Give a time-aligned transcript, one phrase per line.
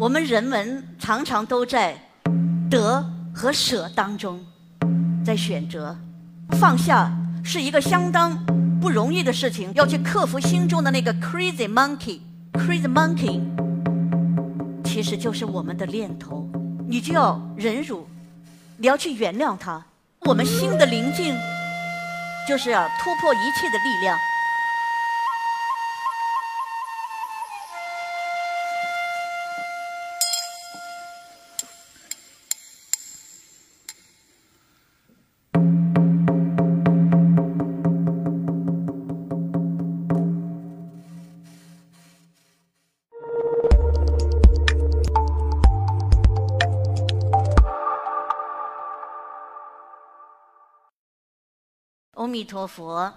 [0.00, 1.94] 我们人们常常都在
[2.70, 3.04] 得
[3.34, 4.40] 和舍当中
[5.22, 5.94] 在选择，
[6.58, 7.12] 放下
[7.44, 8.34] 是一个相当
[8.80, 13.42] 不容易的事情，要去克服心中的那个 crazy monkey，crazy monkey，
[14.82, 16.48] 其实就是我们的念头，
[16.88, 18.08] 你就要忍辱，
[18.78, 19.84] 你要去原谅它。
[20.20, 21.34] 我们心的宁静，
[22.48, 24.16] 就是要突破一切的力量。
[52.40, 53.12] 弥陀佛，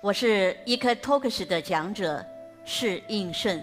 [0.00, 2.24] 我是一颗 Talks 的讲者
[2.64, 3.60] 释应顺。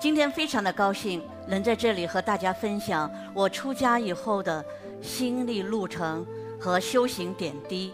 [0.00, 4.64] 今天非常的高兴能在这里和大家分享我出家以后的
[5.02, 6.26] 心历路程
[6.58, 7.92] 和修行点滴。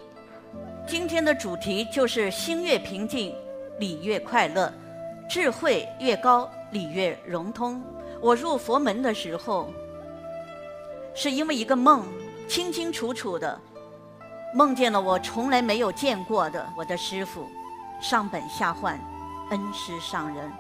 [0.87, 3.35] 今天的主题就是心越平静，
[3.81, 4.73] 理越快乐；
[5.29, 7.83] 智慧越高，理越融通。
[8.21, 9.69] 我入佛门的时候，
[11.17, 12.07] 是因为一个梦，
[12.47, 13.61] 清清楚楚的。
[14.55, 17.49] 梦见了我从来没有见过的我的师傅，
[18.03, 19.01] 上本下幻，
[19.49, 20.53] 恩师上人。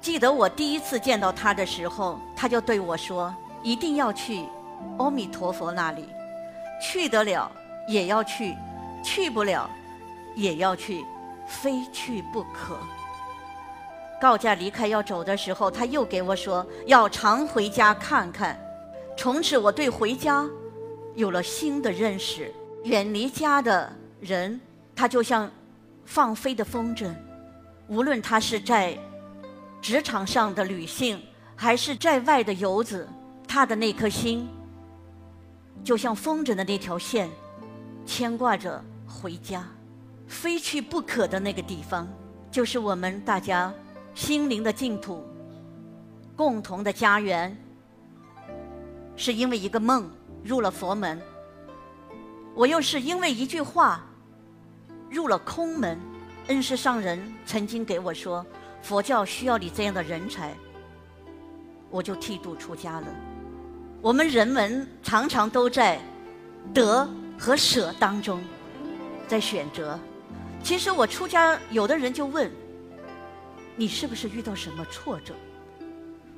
[0.00, 4.46] 记得我第一次见到他的时候，他就对我说：“一定要去
[4.98, 6.08] 阿弥陀佛那里，
[6.80, 7.50] 去得了
[7.88, 8.54] 也要去，
[9.02, 9.68] 去不了
[10.36, 11.04] 也要去，
[11.44, 12.78] 非去不可。”
[14.20, 18.56] 告假离开要走的时候，他又给我说：“要常回家看看。”
[19.18, 20.46] 从此我对回家
[21.14, 22.54] 有了新的认识。
[22.84, 23.90] 远离家的
[24.20, 24.60] 人，
[24.94, 25.50] 他就像
[26.04, 27.14] 放飞的风筝，
[27.88, 28.98] 无论他是在
[29.80, 31.20] 职场上的女性，
[31.56, 33.08] 还是在外的游子，
[33.48, 34.46] 他的那颗心
[35.82, 37.30] 就像风筝的那条线，
[38.04, 39.66] 牵挂着回家，
[40.28, 42.06] 非去不可的那个地方，
[42.50, 43.72] 就是我们大家
[44.14, 45.24] 心灵的净土，
[46.36, 47.56] 共同的家园。
[49.16, 50.10] 是因为一个梦
[50.42, 51.18] 入了佛门。
[52.54, 54.00] 我又是因为一句话
[55.10, 55.98] 入了空门，
[56.46, 58.46] 恩师上人曾经给我说，
[58.80, 60.54] 佛教需要你这样的人才，
[61.90, 63.06] 我就剃度出家了。
[64.00, 65.98] 我们人们常常都在
[66.72, 68.40] 得和舍当中
[69.26, 69.98] 在选择。
[70.62, 72.50] 其实我出家，有的人就问，
[73.74, 75.34] 你是不是遇到什么挫折？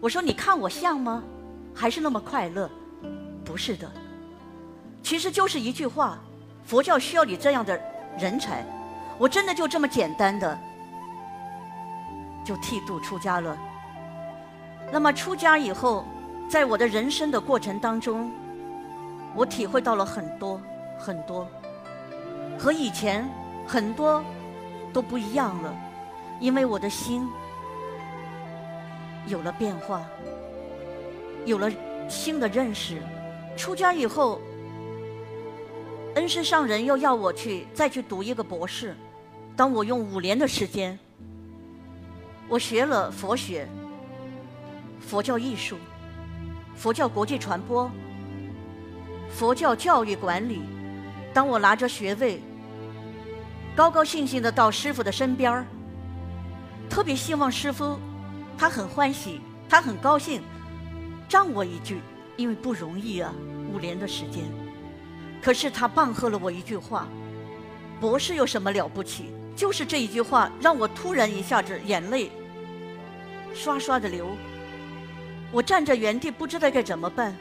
[0.01, 1.23] 我说，你看我像吗？
[1.75, 2.71] 还是那么快乐？
[3.45, 3.91] 不是的。
[5.07, 6.19] 其实就是一句话，
[6.65, 7.81] 佛教需要你这样的
[8.19, 8.67] 人才，
[9.19, 10.59] 我真的就这么简单的
[12.45, 13.57] 就剃度出家了。
[14.91, 16.05] 那么出家以后，
[16.49, 18.33] 在我的人生的过程当中，
[19.33, 20.61] 我体会到了很多
[20.99, 21.47] 很多，
[22.59, 23.31] 和以前
[23.65, 24.21] 很多
[24.93, 25.73] 都不一样了，
[26.41, 27.29] 因为我的心
[29.29, 30.03] 有了变化，
[31.45, 31.71] 有了
[32.09, 33.01] 新的认识。
[33.57, 34.41] 出家以后。
[36.17, 38.97] 恩师上人又要我去再去读一个博士，
[39.55, 40.99] 当我用五年的时间，
[42.49, 43.69] 我学了佛学、
[44.99, 45.77] 佛教艺术、
[46.75, 47.91] 佛教国际传播、
[49.29, 50.63] 佛教教育管理。
[51.35, 52.41] 当我拿着学位，
[53.75, 55.67] 高高兴兴的到师傅的身边儿，
[56.89, 57.99] 特别希望师傅
[58.57, 60.41] 他很欢喜，他很高兴，
[61.29, 62.01] 赞我一句，
[62.39, 63.31] 因为不容易啊，
[63.71, 64.66] 五年的时间。
[65.47, 67.07] 可是他棒喝了我一句话
[68.03, 72.33] ：“博士有什么了不起？”就是这一句话，让我突然一下子眼泪
[73.55, 74.27] 刷刷的流。
[75.53, 77.33] 我站在原地，不知道该怎么办。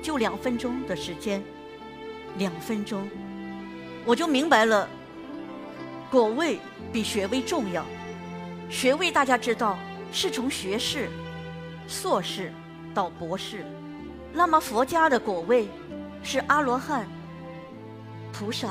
[0.00, 1.42] 就两分钟的时间，
[2.38, 3.10] 两分钟，
[4.04, 4.88] 我就明白了，
[6.12, 6.60] 果位
[6.92, 7.84] 比学位重要。
[8.70, 9.76] 学位大家知道
[10.12, 11.10] 是从学士、
[11.88, 12.52] 硕士
[12.94, 13.66] 到博士，
[14.32, 15.68] 那么佛家的果位
[16.22, 17.04] 是阿罗汉。
[18.32, 18.68] 菩萨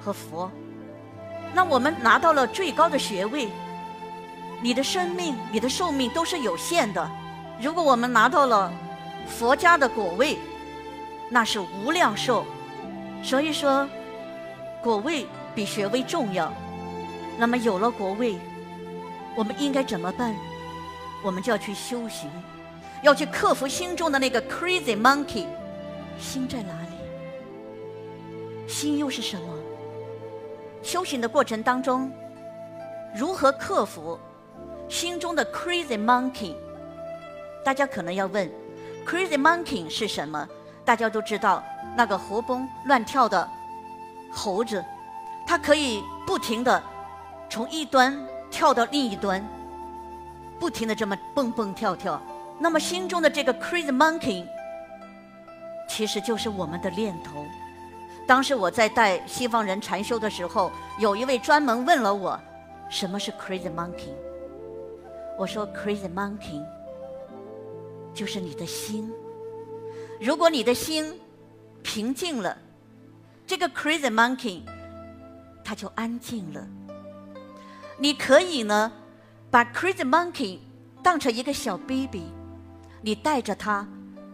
[0.00, 0.50] 和佛，
[1.52, 3.48] 那我们拿到了最高的学位。
[4.62, 7.10] 你的生命、你的寿命都是有限的。
[7.60, 8.72] 如果我们拿到了
[9.26, 10.38] 佛家的果位，
[11.30, 12.46] 那是无量寿。
[13.22, 13.86] 所以说，
[14.82, 16.52] 果位比学位重要。
[17.36, 18.38] 那么有了果位，
[19.34, 20.34] 我们应该怎么办？
[21.22, 22.30] 我们就要去修行，
[23.02, 25.46] 要去克服心中的那个 crazy monkey。
[26.18, 26.83] 心在哪里？
[28.66, 29.54] 心又是什么？
[30.82, 32.12] 修行的过程当中，
[33.14, 34.18] 如何克服
[34.88, 36.54] 心中的 crazy monkey？
[37.64, 38.50] 大家可能要问
[39.06, 40.46] ：Crazy Monkey 是什么？
[40.84, 41.64] 大家都知道，
[41.96, 43.48] 那个活蹦乱跳的
[44.30, 44.84] 猴子，
[45.46, 46.82] 它可以不停的
[47.48, 48.14] 从一端
[48.50, 49.42] 跳到另一端，
[50.58, 52.20] 不停的这么蹦蹦跳跳。
[52.58, 54.46] 那么心中的这个 Crazy Monkey，
[55.88, 57.46] 其实就是我们的念头。
[58.26, 62.40] 当时我在带西方人禅修的时候，有一位专门问了我，
[62.88, 64.12] 什么是 Crazy Monkey？
[65.38, 66.64] 我说 Crazy Monkey
[68.14, 69.12] 就是你的心。
[70.20, 71.20] 如果你的心
[71.82, 72.56] 平静了，
[73.46, 74.62] 这个 Crazy Monkey
[75.62, 76.66] 它就安静了。
[77.98, 78.90] 你可以呢，
[79.50, 80.60] 把 Crazy Monkey
[81.02, 82.22] 当成一个小 baby，
[83.02, 83.86] 你带着他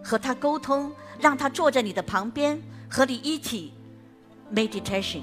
[0.04, 3.72] 和他沟通，让他坐在你的旁边，和你一起
[4.54, 5.22] meditation。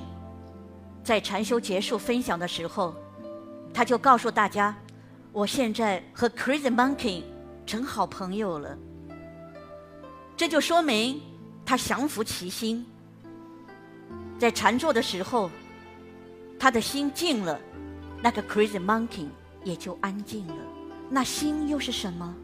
[1.04, 2.94] 在禅修结束分享的时候，
[3.74, 4.76] 他就告诉大家。
[5.34, 7.22] 我现在和 Crazy Monkey
[7.66, 8.76] 成好朋友了，
[10.36, 11.22] 这就说明
[11.64, 12.84] 他降服其心，
[14.40, 15.52] 在禅坐的时候，
[16.60, 17.60] 他的心静了，
[18.24, 19.28] 那个 Crazy Monkey
[19.64, 20.56] 也就安静了。
[21.10, 22.36] 那心又是什么？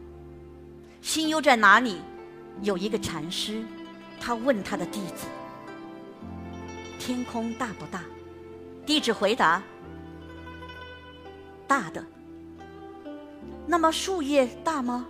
[1.02, 2.00] 心又在哪里？
[2.62, 3.64] 有一个禅师，
[4.20, 5.26] 他问他的弟子
[7.04, 8.00] ：“天空大不大？”
[8.86, 9.62] 弟子回答
[11.68, 12.02] ：“大的。”
[13.68, 15.06] 那么树叶大吗？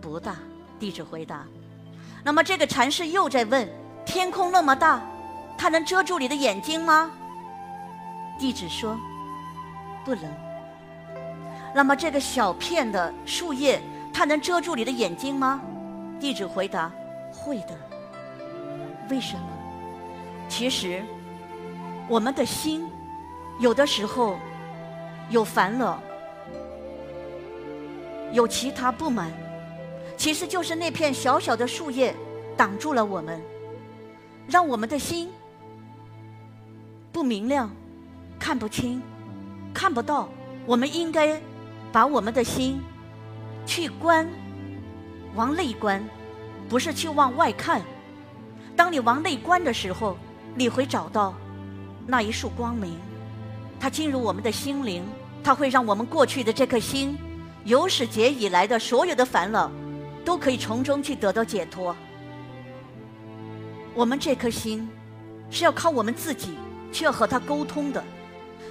[0.00, 0.36] 不大。
[0.78, 1.44] 弟子回答。
[2.22, 3.68] 那么这个禅师又在问：
[4.06, 5.02] 天空那么大，
[5.58, 7.10] 它能遮住你的眼睛吗？
[8.38, 8.96] 弟子说：
[10.04, 10.24] 不能。
[11.74, 13.82] 那么这个小片的树叶，
[14.12, 15.60] 它能遮住你的眼睛吗？
[16.20, 16.92] 弟子回答：
[17.32, 17.76] 会的。
[19.10, 19.61] 为什么？
[20.52, 21.02] 其实，
[22.06, 22.86] 我们的心
[23.58, 24.38] 有的时候
[25.30, 25.98] 有烦恼。
[28.32, 29.32] 有其他不满，
[30.14, 32.14] 其实就是那片小小的树叶
[32.54, 33.40] 挡住了我们，
[34.46, 35.30] 让我们的心
[37.10, 37.70] 不明亮、
[38.38, 39.02] 看不清、
[39.72, 40.28] 看不到。
[40.66, 41.40] 我们应该
[41.90, 42.78] 把我们的心
[43.64, 44.28] 去观，
[45.34, 46.04] 往内观，
[46.68, 47.80] 不是去往外看。
[48.76, 50.18] 当你往内观的时候，
[50.54, 51.34] 你会找到
[52.06, 52.96] 那一束光明，
[53.80, 55.02] 它进入我们的心灵，
[55.42, 57.16] 它会让我们过去的这颗心。
[57.64, 59.70] 有史劫以来的所有的烦恼，
[60.24, 61.94] 都可以从中去得到解脱。
[63.94, 64.88] 我们这颗心
[65.48, 66.54] 是要靠我们自己，
[66.92, 68.02] 去要和它沟通的。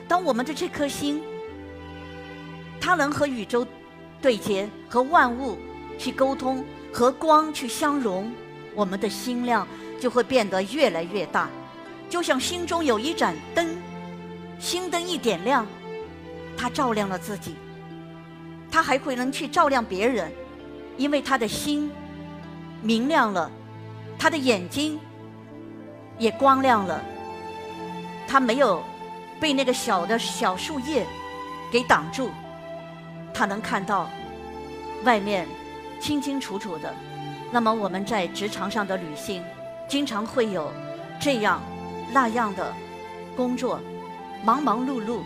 [0.08, 1.24] 当我们的这颗心，
[2.82, 3.66] 它能和宇宙
[4.22, 5.58] 对接，和万物
[5.98, 8.30] 去沟通，和光去相融，
[8.76, 9.66] 我们的心量
[10.02, 11.50] 就会变得越来越大。
[12.12, 13.78] 就像心中有一盏灯，
[14.60, 15.66] 心灯一点亮，
[16.58, 17.56] 它照亮了自己。
[18.70, 20.30] 他还会能去照亮别人，
[20.98, 21.90] 因为他的心
[22.82, 23.50] 明亮了，
[24.20, 25.00] 他的眼睛
[26.18, 27.02] 也光亮了。
[28.28, 28.84] 他没有
[29.40, 31.06] 被那个小的小树叶
[31.72, 32.30] 给挡住，
[33.34, 34.10] 他能看到
[35.04, 35.48] 外面
[36.00, 36.94] 清清楚楚的。
[37.52, 39.42] 那么我们在职场上的旅行，
[39.88, 40.72] 经常会有
[41.20, 41.62] 这样
[42.12, 42.74] 那样的
[43.36, 43.80] 工作，
[44.44, 45.22] 忙忙碌碌，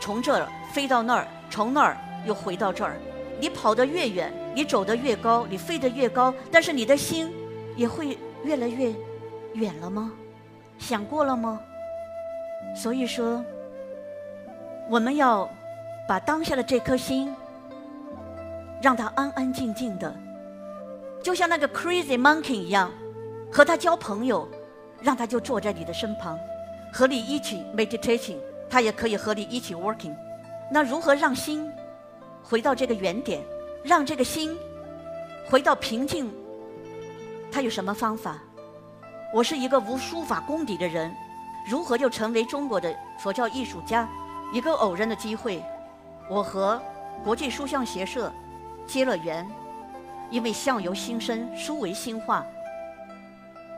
[0.00, 1.96] 从这儿飞到那儿，从那儿。
[2.24, 2.94] 又回到这儿，
[3.40, 7.32] 你跑得越远，你走得越高，你飞得越高，但是你的心
[7.74, 8.94] 也会越来越
[9.54, 10.12] 远了吗？
[10.78, 11.60] 想过了吗？
[12.76, 13.44] 所以说，
[14.88, 15.50] 我们要
[16.06, 17.34] 把当下的这颗心，
[18.80, 20.14] 让它安安静静的，
[21.24, 22.88] 就像那个 crazy monkey 一样，
[23.50, 24.48] 和他交朋友，
[25.02, 26.38] 让他就坐在你的身旁，
[26.92, 28.36] 和你一起 meditation，
[28.70, 30.14] 他也可以和你一起 working。
[30.70, 31.70] 那如何让心？
[32.42, 33.42] 回到这个原点，
[33.82, 34.56] 让这个心
[35.48, 36.32] 回到平静。
[37.50, 38.38] 他有什么方法？
[39.34, 41.14] 我是一个无书法功底的人，
[41.68, 44.08] 如何就成为中国的佛教艺术家？
[44.52, 45.62] 一个偶然的机会，
[46.28, 46.80] 我和
[47.24, 48.32] 国际书像协社
[48.86, 49.48] 结了缘，
[50.30, 52.44] 因为相由心生，书为心画。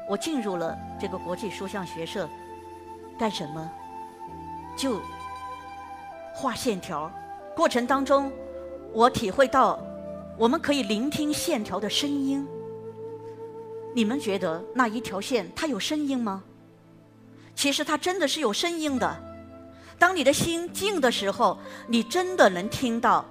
[0.08, 2.28] 我进入了这个国际书像学社，
[3.18, 3.70] 干什么？
[4.76, 5.00] 就
[6.34, 7.10] 画线条，
[7.56, 8.30] 过程当中。
[8.92, 9.78] 我体会到，
[10.38, 12.46] 我们可以聆听线条的声音。
[13.92, 16.44] 你们觉得那一条线它有声音吗？
[17.56, 19.16] 其实它真的是有声音的。
[19.98, 21.58] 当你的心静的时候，
[21.88, 23.24] 你真的能听到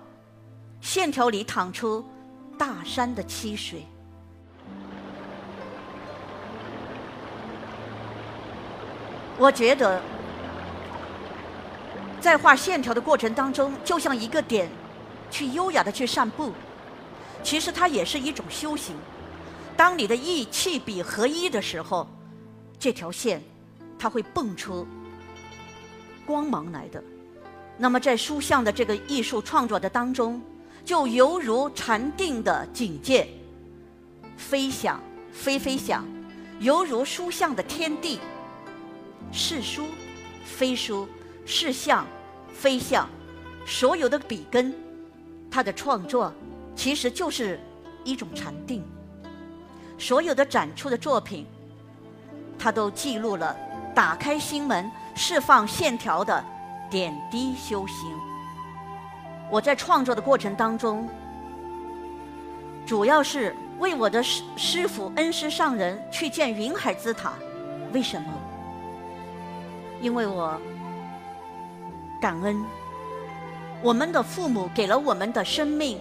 [0.82, 2.04] 线条里淌出
[2.58, 3.86] 大山的溪水。
[9.38, 10.02] 我觉得，
[12.22, 14.70] 在画线条的过程当中，就像一个点。
[15.32, 16.52] 去优雅的去散步，
[17.42, 18.96] 其实它也是一种修行。
[19.76, 22.08] 当你的意气笔合一的时候，
[22.78, 23.42] 这条线
[23.98, 24.86] 它会蹦出
[26.24, 27.04] 光芒来的。
[27.80, 30.40] 那么在书像的这个艺术创作的当中，
[30.86, 33.28] 就犹如禅定的境界，
[34.38, 36.06] 飞翔，飞飞翔，
[36.60, 38.20] 犹如书像的天地，
[39.36, 39.88] 是书，
[40.46, 41.08] 非书，
[41.44, 42.06] 是像，
[42.54, 43.10] 非像，
[43.66, 44.72] 所有的笔根，
[45.50, 46.32] 它的创作
[46.76, 47.60] 其实就是
[48.04, 48.84] 一种禅定。
[49.98, 51.48] 所有的展出的作品，
[52.60, 53.58] 它都记录了
[53.96, 56.46] 打开心门、释放线条的
[56.92, 58.16] 点滴修行。
[59.50, 61.10] 我在创作的过程当中，
[62.86, 67.34] 主要是为我的师师傅、恩师上人去建云海之塔。
[67.94, 68.28] 为什么？
[70.04, 70.62] 因为我
[72.22, 72.64] 感恩
[73.82, 75.98] 我们的父母给了我们的生命，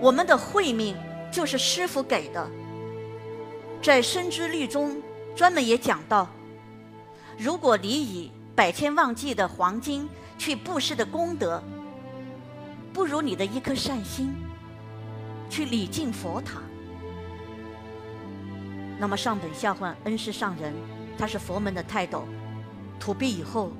[0.00, 0.94] 我们的慧命。
[1.30, 2.48] 就是师傅给的，
[3.82, 4.96] 在《生之律》中
[5.36, 6.26] 专门也讲到，
[7.36, 10.08] 如果你以百千万计的黄金
[10.38, 11.62] 去布施的功德，
[12.94, 14.34] 不如你的一颗善心
[15.50, 16.62] 去礼敬佛塔。
[18.98, 20.72] 那么上本下换恩师上人，
[21.18, 22.24] 他是佛门的泰斗，
[22.98, 23.72] 土壁以后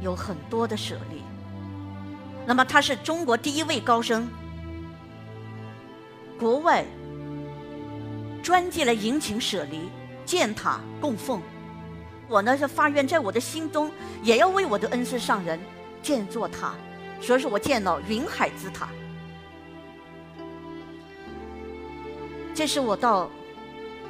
[0.00, 1.22] 有很多的舍利。
[2.46, 4.28] 那么他是中国第一位高僧。
[6.38, 6.84] 国外
[8.42, 9.88] 专辑来迎请舍利
[10.24, 11.40] 建塔供奉，
[12.28, 13.90] 我呢是发愿在我的心中
[14.22, 15.58] 也要为我的恩师上人
[16.02, 16.74] 建座塔，
[17.20, 18.88] 所以说我建了云海之塔。
[22.54, 23.30] 这是我到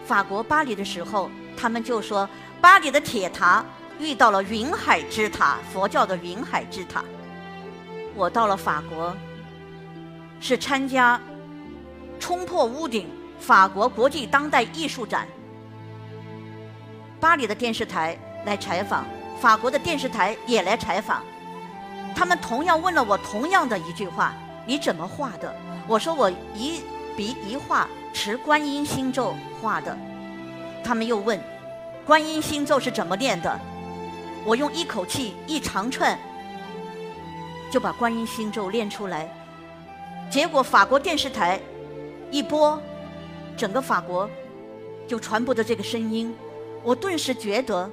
[0.04, 2.28] 法国巴黎的时候，他们就说
[2.60, 3.64] 巴黎的铁塔
[3.98, 7.04] 遇到了云海之塔，佛教的云海之塔。
[8.14, 9.14] 我到了法国，
[10.40, 11.20] 是参加。
[12.18, 13.06] 冲破屋顶！
[13.38, 15.28] 法国国际当代艺术展，
[17.20, 19.04] 巴黎的电视台来采访，
[19.38, 21.22] 法国的电视台也来采访。
[22.14, 24.32] 他们同样问了我同样的一句话
[24.64, 25.54] ：“你怎么画的？”
[25.86, 26.80] 我说：“我一
[27.14, 29.96] 笔一画持观音心咒画的。”
[30.82, 31.38] 他们又问
[32.06, 33.60] ：“观音心咒是怎么念的？”
[34.46, 36.16] 我用一口气一长串
[37.70, 39.28] 就把观音心咒念出来。
[40.30, 41.60] 结果法国电视台。
[42.28, 42.76] 一播，
[43.56, 44.28] 整个法国
[45.06, 46.34] 就传播的这个声音，
[46.82, 47.88] 我顿时觉得，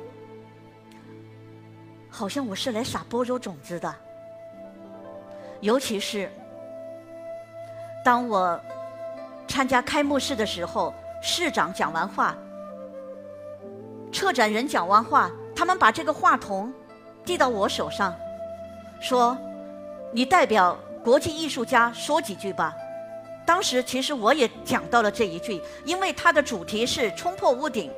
[2.10, 3.94] 好像我是来撒播种种子的。
[5.62, 6.32] 尤其是
[8.04, 8.60] 当我
[9.48, 10.92] 参加开幕式的时候，
[11.22, 12.36] 市长讲完话，
[14.12, 16.74] 策展人讲完话，他们把这个话筒
[17.26, 18.14] 递到我手上，
[19.00, 19.38] 说
[20.12, 22.74] ：“你代表国际艺术家说几句吧。”
[23.46, 27.92] 当时其实我也讲到了这一句，因为它的主题是冲破屋顶，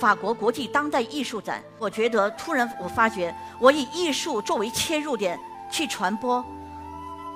[0.00, 1.62] 法国国际当代艺术展。
[1.78, 5.38] 我觉得突然我发觉，我以艺术作为切入点
[5.70, 6.44] 去传播，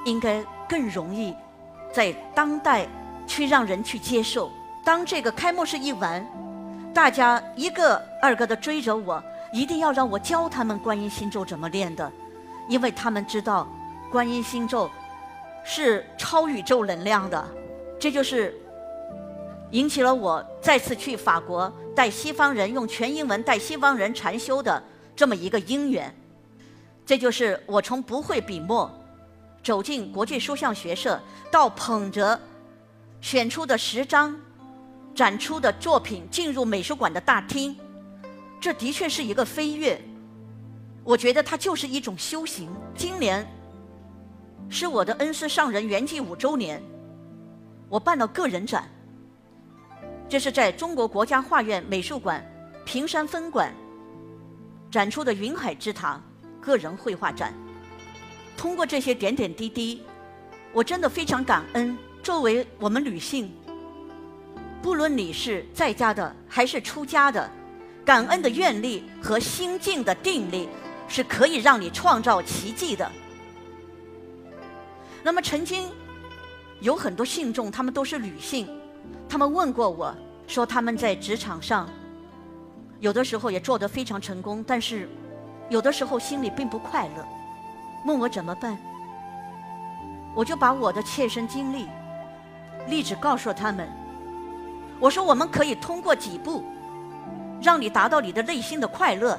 [0.04, 1.32] 应该更容易
[1.92, 2.88] 在当代
[3.24, 4.50] 去让人去接受。
[4.84, 6.26] 当这个开幕式一完，
[6.96, 9.22] 大家一个二个的追着我，
[9.52, 12.10] 一定要让我教他们观音心咒怎么练的，
[12.70, 13.68] 因为他们知道
[14.10, 14.90] 观音心咒。
[15.62, 17.44] 是超宇宙能量的，
[17.98, 18.58] 这就是
[19.72, 24.82] 引起了我再次去法国带西方人用全英文带西方人禅修的
[25.14, 26.14] 这么一个因缘。
[27.04, 28.90] 这就是我从不会笔墨
[29.62, 32.40] 走进国际书像学社，到捧着
[33.20, 34.34] 选出的十张
[35.16, 37.74] 展出的作品进入美术馆的大厅，
[38.60, 39.98] 这的确是一个飞跃。
[41.02, 42.68] 我觉得它就是一种修行。
[42.94, 43.44] 今年。
[44.68, 46.82] 是我的恩师上人圆寂五周年，
[47.88, 48.88] 我办了个人展。
[50.28, 52.44] 这是在中国国家画院美术馆
[52.84, 53.72] 平山分馆
[54.90, 56.20] 展出的云海之塔
[56.60, 57.54] 个人绘画展。
[58.56, 60.02] 通过这些点点滴滴，
[60.72, 61.96] 我真的非常感恩。
[62.20, 63.54] 作为我们女性，
[64.82, 67.50] 不论你是在家的还是出家的，
[68.04, 70.68] 感恩的愿力和心境的定力
[71.08, 73.10] 是可以让你创造奇迹的。
[75.22, 75.90] 那么曾经
[76.80, 78.68] 有很多信众，他们都是女性，
[79.28, 80.14] 他们问过我
[80.46, 81.88] 说他们在职场上
[83.00, 85.08] 有的时候也做得非常成功，但是
[85.68, 87.26] 有的时候心里并不快乐，
[88.04, 88.78] 问我怎么办？
[90.34, 91.86] 我就把我的切身经历
[92.88, 94.05] 例子告诉了他们。
[94.98, 96.64] 我说我们可以通过几步
[97.62, 99.38] 让你达到你的内心的快乐。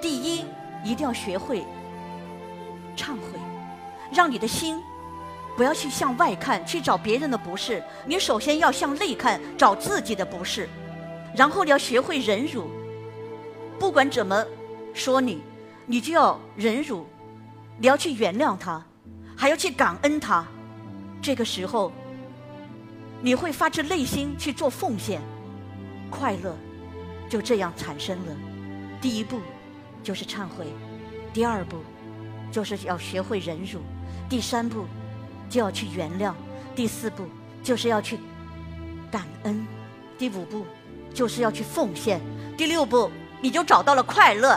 [0.00, 0.44] 第一，
[0.82, 1.64] 一定要学会
[2.96, 3.38] 忏悔，
[4.12, 4.80] 让你的心。
[5.56, 7.82] 不要去向外看，去找别人的不是。
[8.06, 10.68] 你首先要向内看，找自己的不是，
[11.36, 12.70] 然后你要学会忍辱。
[13.78, 14.42] 不管怎么
[14.94, 15.42] 说你，
[15.84, 17.04] 你就要忍辱，
[17.78, 18.82] 你要去原谅他，
[19.36, 20.46] 还要去感恩他。
[21.20, 21.92] 这个时候，
[23.22, 25.20] 你会发自内心去做奉献，
[26.10, 26.56] 快乐
[27.28, 28.36] 就这样产生了。
[29.00, 29.40] 第一步
[30.02, 30.66] 就是忏悔，
[31.32, 31.78] 第二步
[32.50, 33.80] 就是要学会忍辱，
[34.28, 34.86] 第三步。
[35.50, 36.32] 就要去原谅，
[36.76, 37.26] 第四步
[37.60, 38.16] 就是要去
[39.10, 39.66] 感恩，
[40.16, 40.64] 第五步
[41.12, 42.20] 就是要去奉献，
[42.56, 43.10] 第六步
[43.40, 44.56] 你就找到了快乐。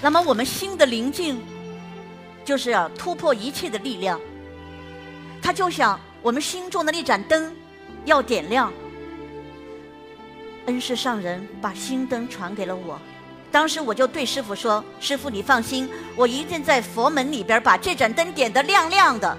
[0.00, 1.42] 那么我们心的宁静，
[2.44, 4.20] 就是要突破一切的力量。
[5.48, 7.56] 它就像我们心中的那盏灯，
[8.04, 8.70] 要点亮。
[10.66, 13.00] 恩师上人把心灯传给了我。
[13.50, 19.38] 当时我就对师傅说：“师傅，你放心，我一定在佛门里边把这盏灯点得亮亮的。”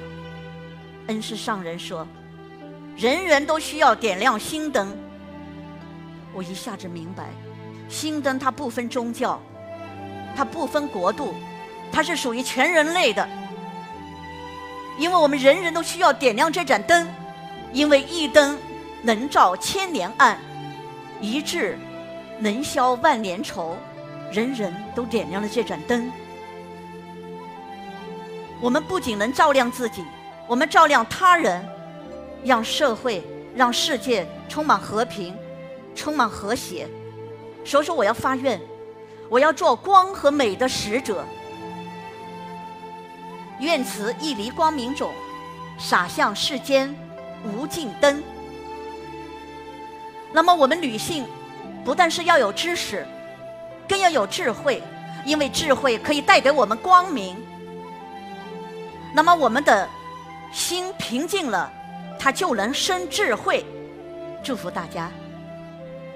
[1.05, 2.07] 恩师上人说
[2.97, 4.91] ：“人人都需要点亮心灯。”
[6.33, 7.25] 我一下子明白，
[7.87, 9.39] 心灯它不分宗教，
[10.35, 11.35] 它不分国度，
[11.91, 13.29] 它是属于全人类的。
[14.99, 17.07] 因为我们人人都需要点亮这盏灯，
[17.71, 18.59] 因为一灯
[19.01, 20.37] 能照千年暗，
[21.21, 21.79] 一智
[22.37, 23.77] 能消万年愁。
[24.31, 26.11] 人人都点亮了这盏灯，
[28.61, 30.05] 我们不仅能照亮自己，
[30.45, 31.67] 我们照亮他人，
[32.43, 33.23] 让社会、
[33.55, 35.35] 让世界充满和平，
[35.95, 36.87] 充满和谐。
[37.65, 38.61] 所以说，我要发愿，
[39.29, 41.25] 我要做光和美的使者。
[43.59, 45.13] 愿此一粒光明种，
[45.77, 46.95] 洒向世间
[47.43, 48.23] 无尽灯。
[50.31, 51.25] 那么，我们女性
[51.83, 53.05] 不但是要有知识。
[53.87, 54.83] 更要有智慧，
[55.25, 57.35] 因为智慧可以带给我们光明。
[59.15, 59.89] 那么我们的
[60.51, 61.73] 心平静了，
[62.19, 63.65] 它就能生智慧。
[64.43, 65.11] 祝福大家，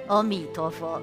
[0.06, 1.02] 阿弥陀佛。